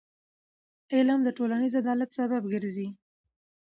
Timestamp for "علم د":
0.93-1.29